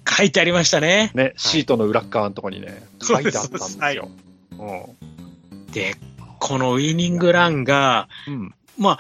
[0.07, 1.13] 書いてありましたね。
[1.15, 4.11] ね、シートの裏っ側のとこにね、書いてあったんですはいよ。
[5.73, 5.95] で、
[6.45, 8.35] このウィニングランが、うん。
[8.35, 8.55] うん。
[8.79, 8.99] まあ、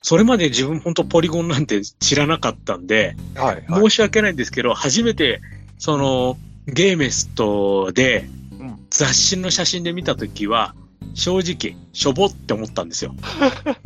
[0.00, 3.82] それまで自分本当ポリゴンなんて知らなかったんで、はい、はい。
[3.82, 5.40] 申し訳ないんですけど、初めて、
[5.76, 6.36] その、
[6.68, 8.28] ゲーメストで
[8.60, 10.76] うん雑誌の写真で見たときは、
[11.14, 13.14] 正直、しょぼって思ったんですよ。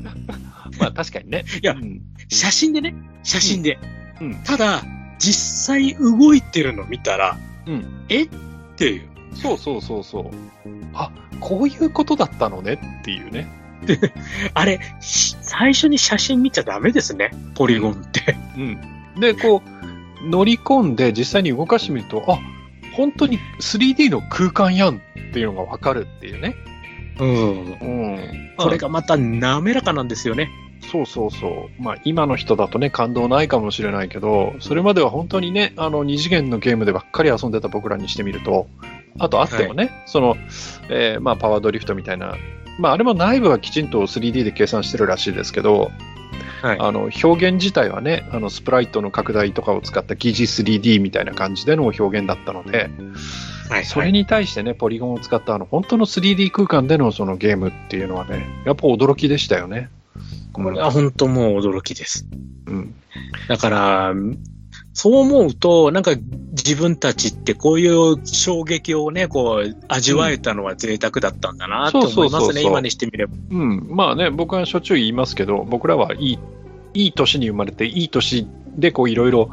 [0.79, 1.47] まあ確かにね。
[1.63, 3.79] いやうん写真でね、写真で。
[4.21, 4.83] うんただ、
[5.19, 8.25] 実際動いてるの見たら、うんえ？
[8.25, 8.29] っ
[8.77, 9.09] ていう。
[9.35, 10.31] そうそうそうそう。
[10.93, 11.11] あ、
[11.41, 13.47] こういうことだったのねっていうね。
[14.55, 18.37] あれ、し最初に写真見ちゃダメですね、ポリゴンって。
[18.57, 18.79] うん。
[19.21, 19.63] で、こ
[20.25, 22.39] う、乗り込んで実際に動かしてみると、あ、
[22.95, 25.01] 本当に 3D の空間やんっ
[25.33, 26.57] ていうのがわかるっていうね。
[27.21, 27.73] うん。
[27.73, 28.51] うん。
[28.57, 30.51] これがまた滑らかなんですよね。
[30.91, 31.83] そうそうそう。
[31.83, 38.69] まあ今の人だとね、感動ないかもしれないけど、それまでは本当にね、あの二次元のゲームでばっかり遊んでた僕らにしてみると、
[39.19, 40.37] あとあってもね、その、
[40.89, 42.37] えーまあパワードリフトみたいな、
[42.79, 45.91] まああれも内部はきちんと 3D で計算してるらしいですけど、
[46.63, 46.79] はい。
[46.81, 52.91] あの表現自体はね、あのスプライトの拡大とかを使った疑似 3D みたいな感じでの表現だったので、
[53.69, 53.85] はい。
[53.85, 59.91] それに対してね、ポリゴンを使ったあの本当の 3D 空間でのそのゲームっていうのはね、やっぱ驚きでしたよね。
[60.53, 62.27] これは本当もう驚きです。
[62.67, 62.95] うん。
[63.49, 64.15] だから、
[65.01, 66.11] そう思うと、なんか
[66.51, 73.35] 自分たちってこういう衝撃をね、こう、味わえたのは贅沢だったんだなって思いますね、今にしてみれば。
[73.49, 76.39] うん、まあね、僕はしょっちゅう言いますけど、僕らはいい、
[76.95, 79.51] いい年に生まれて、いい年でこういろいろ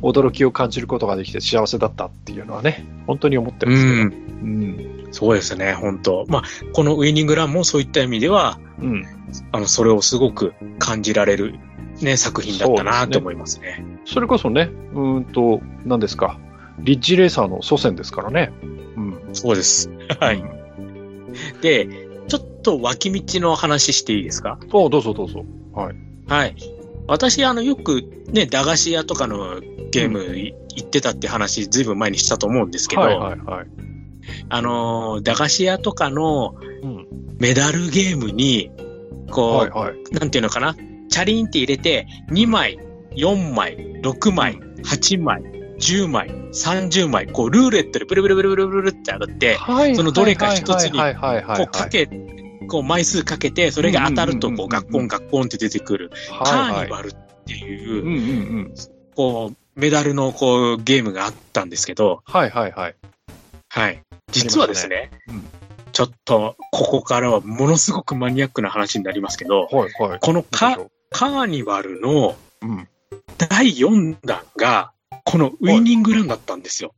[0.00, 3.96] 驚きを感じることができて幸せだったっていうのはね、本当に思ってますけど。
[3.96, 4.02] うん。
[4.04, 4.46] う
[5.08, 5.08] ん。
[5.10, 9.04] そうですね、本当まあ、このウィニングランもそういった意味では、うん。
[9.50, 11.58] あの、それをすごく感じられる、
[12.00, 13.84] ね、作品だったなと思いますね。
[14.04, 16.38] それこそね、うーんと、何ですか、
[16.78, 18.52] リッジレーサーの祖先ですからね。
[18.96, 19.20] うん。
[19.32, 19.90] そうです。
[20.20, 20.42] はい。
[21.62, 24.58] で、ちょっと脇道の話していいですか？
[24.72, 25.44] おどうぞどうぞ。
[25.72, 25.96] はい。
[26.26, 26.56] はい。
[27.06, 28.02] 私、あの、よく
[28.32, 33.66] ね、駄菓子屋とかのゲームい行ってたって話、ずいぶん前にしたと思うんですけど、はいはいはい。
[34.48, 37.06] あの、駄菓子屋とかのうん。
[37.38, 38.70] メダルゲームに、
[39.30, 39.96] こう、はいはい。
[40.12, 40.76] なんていうのかな、
[41.08, 42.78] チャリンって入れて、2枚、
[43.16, 45.42] 4枚、6枚、8枚、
[45.78, 50.98] 10枚、30枚、こう、ルーレットでブルブルブルブルブルって上がって、はいそのどれか一つに。
[50.98, 51.04] こ
[51.62, 52.08] うかけ、
[52.68, 57.14] こう枚数かけて、それが当たると、こう、ガッコンガッコンって出てくる、カーニバルっ
[57.46, 58.18] ていうう、んうんう
[58.62, 58.74] ん。
[59.14, 62.94] こう、メダルのこう、ゲームがあったんですけど、はいはいはい。
[63.68, 64.02] はい。
[64.30, 65.44] 実はですね、うん
[65.94, 70.18] ちょっと、ここからはものすごくマニアックな話になりますけど、はいはい。
[70.20, 70.76] このカ
[71.14, 72.88] カーニバルのううん。
[73.38, 74.90] 第4弾が、
[75.24, 76.92] このウィニングランだったんですよ。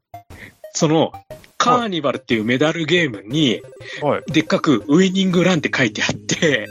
[0.73, 1.13] その、
[1.59, 3.61] カーニバルっていうメダルゲームに、
[4.03, 4.33] はい。
[4.33, 6.67] でっかくウィニングランって書いてあって、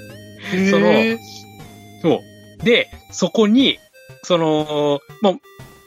[0.71, 0.91] その
[2.01, 2.23] そ
[2.61, 2.63] う。
[2.63, 3.77] で、そこに、
[4.23, 5.33] その、まあ、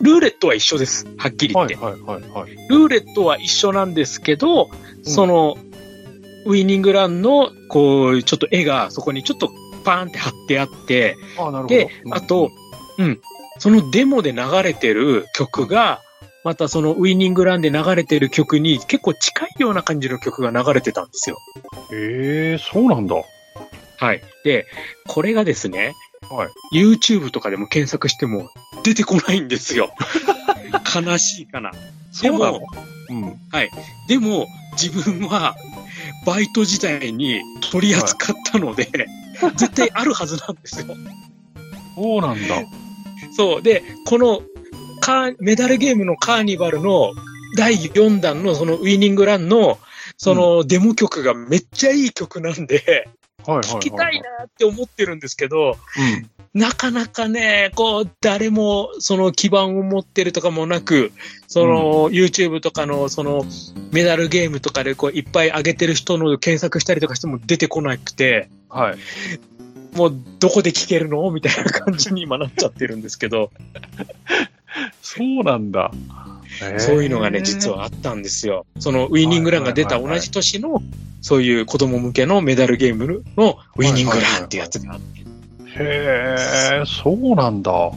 [0.00, 1.06] ルーレットは一緒です。
[1.16, 1.74] はっきり言って。
[1.74, 2.52] はいはいはいはい。
[2.68, 4.70] ルーレットは一緒なんですけど、
[5.02, 5.56] その、
[6.46, 11.66] ウィニングランの、こう、ちょっと絵がそこにちょっとパーンって貼ってあって、あ、なるほど。
[11.68, 12.50] でう、んあと、、
[12.98, 13.20] うん、
[13.58, 16.00] そのデモで流れてる曲が、
[16.44, 21.38] またそのウィニングランで流れてる曲に結構近いような感じの曲が流れてたんですよ。
[21.92, 23.16] へえ、そうなんだ。
[23.96, 24.22] はい。
[24.44, 24.66] で、
[25.06, 25.94] これがですね、
[26.30, 26.78] はい。
[26.78, 28.50] YouTube とかでも検索しても
[28.84, 29.92] 出てこないんですよ。
[30.94, 31.70] 悲しいかな。
[31.72, 31.78] で
[32.12, 32.60] そうなの？
[32.60, 32.66] も、
[33.10, 33.38] うん。
[34.08, 34.46] でも、
[34.80, 35.56] 自分は、
[36.24, 38.88] バイト時代に取り扱ったので、
[39.56, 40.86] 絶対あるはずなんですよ。
[41.94, 42.62] そうなんだ。
[43.36, 43.62] そう。
[43.62, 44.42] で、この、
[45.00, 47.12] カー、メダルゲームのカーニバルの
[47.56, 49.78] 第4弾のそのウィニングランの、
[50.16, 53.08] そのデモ曲がめっちゃいい曲なんで、
[53.46, 53.64] はいはいはい。
[53.64, 56.30] 聴きたいなって思ってるんですけど、うん。
[56.54, 61.12] なかなかね、こう、誰もその基盤を持ってるとかもなく、
[61.46, 63.44] その、YouTube とかのその
[63.92, 68.98] メダルゲームとかでこういっぱい上げてる人の検索したりとかしても出てこなくて、はい。
[69.96, 71.30] もうどこで聴けるの？
[71.30, 73.50] みたいな感じに今なっちゃってるんですけど。
[75.02, 75.90] そうなんだ。
[76.78, 78.66] そういうのがね、実はあったんですよ。
[78.78, 80.82] そのウィニングランが出た同じ年の、
[81.20, 85.18] そういう子供向けのメダルゲームのウィニングランってやつがあって。
[85.78, 87.92] へえ、そうなんだ。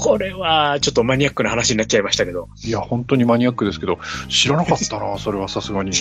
[0.00, 2.48] これは、ちょっとマニアックな話になっちゃいましたけど。
[2.64, 5.92] いや、本当にマニアックですけど、知らなかったな、 それはさすがに。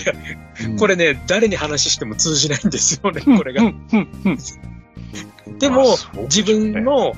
[0.66, 3.62] うん、これね、誰に話しても通じないんですよね、これが。
[5.60, 7.14] でも、自分の、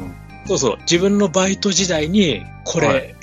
[0.48, 3.15] そうそう、自分のバイト時代に、これ、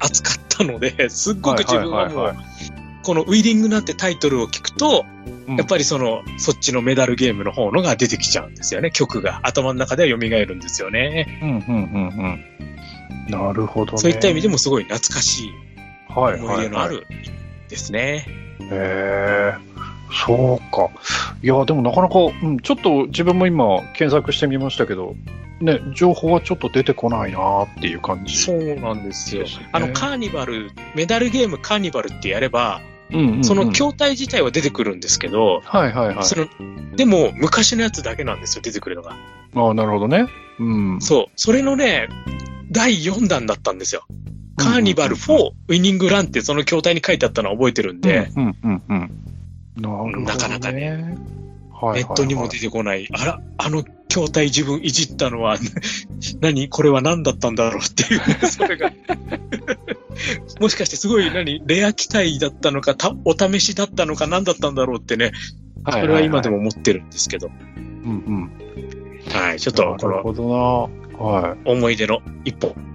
[0.00, 2.36] 扱ったので、すっごく自分はもう、
[3.02, 5.04] このウィリングなんてタイトルを聞くと、
[5.48, 9.40] やっぱりその、そっちのメダルゲームの方のが出てきちゃうんですよね、曲が。
[9.42, 11.38] 頭の中では蘇るんですよね。
[11.42, 12.44] うん、うん、うん、
[13.26, 13.28] うん。
[13.28, 15.50] なるほど、ね、そういった意味でもすごい懐かしい
[16.14, 17.06] 思い出のある
[17.68, 18.26] ですね。
[18.60, 19.54] へえ
[20.26, 20.90] そうか。
[21.42, 25.16] いや、でもなかなか、うん、ちょっと自分も今検索してみましたけど、
[25.60, 29.46] ね、情報はちょっと出てこないなっていう感じ、そうなんですよ。
[29.72, 32.80] あの、カーニバル、メダルゲームカーニバルってやれば、
[33.12, 36.24] うんその筐体自体は出てくるんですけど、はいはいはい。
[36.24, 36.46] その、
[36.96, 39.16] でも昔のやつだけなんですよ、出てくるのが。
[39.54, 40.26] ああ、なるほどね。
[40.58, 41.00] うん。
[41.00, 41.32] そう。
[41.36, 42.08] それのね、
[42.70, 44.04] 第4弾だったんですよ。
[44.56, 49.10] カーニバル4、ウィニングランってその筐体に書いてあったのは覚えてるんで、うんうんうん
[49.76, 51.16] なね、なかなかね、
[51.82, 55.56] はいネットにも出てこない、あら、あの筐体自分いじったのは、
[56.40, 56.68] 何？
[56.68, 58.92] これは何だったんだろうっていう、 それが
[60.60, 61.60] もしかしてすごい何？
[61.66, 65.32] レア機体だったのかた、お試しだったのか何だったんだろうってね、
[65.90, 67.50] それは今でも思ってるんですけど。
[67.76, 68.50] うんうん。
[69.32, 70.90] はい、ちょっとこの。
[71.18, 72.52] はい、思い出の一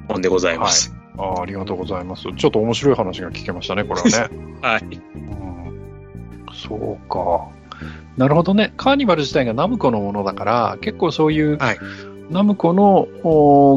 [0.08, 0.94] 本でございます。
[1.16, 2.24] はい、あありがとうございます。
[2.24, 4.38] ちょっと面白い話が聞けましたね、これはね。
[4.62, 6.46] はい、うん。
[6.54, 7.57] そうか。
[8.18, 8.74] なるほどね。
[8.78, 11.80] カーニバル自体がナムコのものだから、結構そういう、はい、
[12.30, 13.08] ナムコの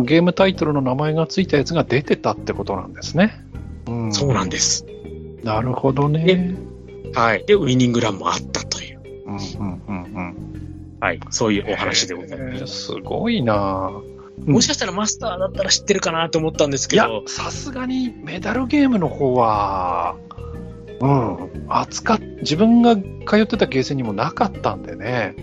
[0.06, 3.44] ゲームタイトルの名前がついたやつが出てたってことなんですね。
[3.86, 4.86] うん、そうなんです。
[5.44, 6.56] なるほどね。
[7.14, 7.44] はい。
[7.44, 9.00] で、ウィニングランもあったという。
[9.26, 10.36] うんうんうんうん。
[11.00, 11.20] はい。
[11.30, 12.66] そういうお話でございます。
[12.66, 13.90] すごいな
[14.46, 17.06] もしかしたらマスターだったら知ってるかなと思ったんですけど。
[17.06, 20.16] いや、さすがにメダルゲームの方は、
[21.00, 23.02] うん、扱っ、自分が通
[23.42, 25.34] ってたゲーセンにもなかったんでね。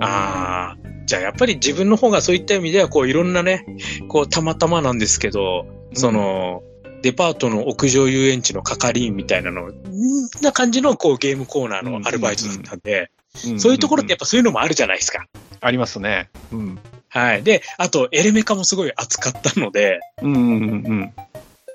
[0.00, 3.66] ああ、じゃあやっぱり自分の方がそういった意味では、こういろんなね、
[4.08, 6.62] こうたまたまなんですけど、その、
[7.02, 9.70] デパートの屋上遊園地の係員みたいなの、
[10.42, 13.10] な感じのこうゲームコーナーのアルバイトだったんで、
[13.58, 15.26] そういうところってやっぱそういうのもあるじゃないですか。
[15.60, 16.30] ありますね。
[16.52, 16.78] うん。
[17.08, 17.42] はい。
[17.42, 21.12] で、あと、エレメカもすごい扱ったので、うんうんうん。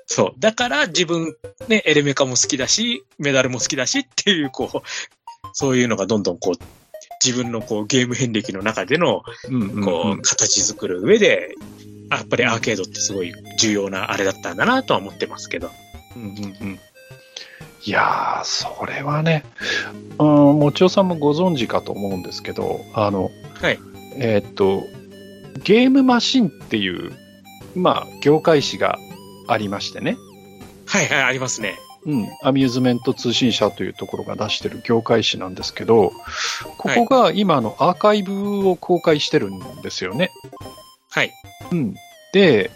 [0.06, 0.40] そう。
[0.40, 1.36] だから自分、
[1.68, 4.80] ね、エレメカも好きだし、メダルも好きだしっていう、こう、
[5.52, 6.64] そういうのがどんどんこう、
[7.24, 9.22] 自分のこうゲーム遍歴の中での、
[9.84, 11.54] こう、形作る上で、
[12.10, 15.70] やっぱりアーケードってすごい重要なあれだったんだなとは思ってますけど。
[16.14, 16.80] うんうんうん。
[17.84, 19.44] いやー、それはね、
[20.18, 20.26] うん、
[20.58, 23.78] もちおさんもご存知かと思うんですけど、あの、はい。
[24.16, 24.84] えー、っと、
[25.62, 27.12] ゲームマシンっていう、
[27.74, 28.98] まあ、業界誌が
[29.48, 30.16] ありましてね。
[30.86, 31.78] はいはい、ありますね。
[32.04, 36.12] うん、アミューズメント通信社というところが出してる業界誌なんですけど、
[36.78, 40.30] ここが今のアーカイブを公開してるんですよね。
[41.10, 41.32] はい。
[41.72, 41.94] うん。
[42.32, 42.70] で、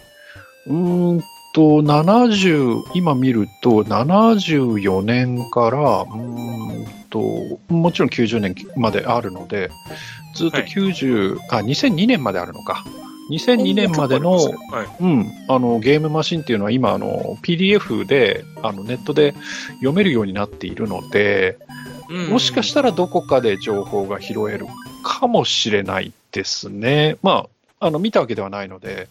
[0.67, 1.21] うん
[1.53, 9.69] と、70、今見ると、74年から、うんと、もちろん90年まであるので、
[10.35, 12.83] ずっと90、はい、あ、2002年まであるのか。
[13.31, 14.49] 2002年までの、は
[14.83, 19.33] い、うん、あの、ゲームマシンっていうのは今、あの、PDF で、あの、ネットで
[19.75, 21.57] 読めるようになっているので、
[22.29, 24.67] もしかしたらどこかで情報が拾える
[25.03, 27.17] かもしれないですね。
[27.23, 27.47] ま
[27.79, 29.07] あ、あの、見たわけではないので、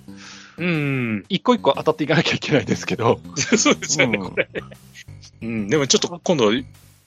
[0.58, 1.24] うん。
[1.30, 3.20] 一個一個当たっていかなきゃいけないですけど。
[3.56, 4.48] そうですよね、うん、これ。
[5.42, 6.52] うん、でもちょっと今度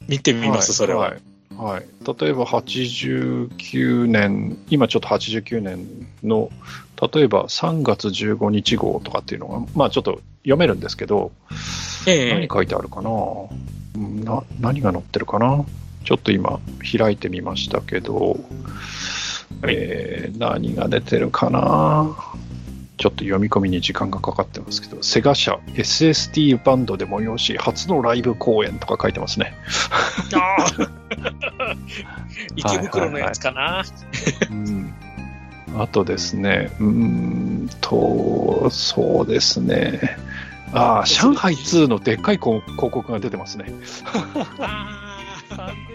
[0.08, 1.10] 見てみます、はい、それは。
[1.10, 6.50] はいはい、例えば89年、今ちょっと89年の、
[7.14, 11.32] 例えば3月15日号とかっていうのが、まあちょっと読めるんですけど、
[12.08, 12.34] え。
[12.34, 13.10] 何書いてあるかな？
[13.96, 15.66] な何が載ってるかな？
[16.04, 16.60] ちょっと今
[16.98, 18.16] 開いてみましたけど、
[19.62, 22.16] はい、えー、何が出てるかな？
[23.04, 29.58] ちょっと読み込みに時間がかかってますけど、セガ社 SST バンドで催し初のライブ公演とか書いてますね。
[30.34, 31.76] ああ
[32.56, 33.62] 池袋のやつかな。
[33.62, 34.94] はいはいはい、うん
[35.76, 40.16] あとですね、うんと、そうですね。
[40.72, 43.66] ああ、上海2のでっかい広告が出てますね。
[44.60, 45.18] あ
[45.50, 45.93] あ、3電子かな、